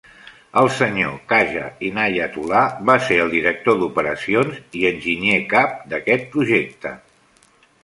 [0.59, 6.99] El senyor Khaja Inayath ullah va ser el director d'operacions i enginyer cap d'aquest projecte.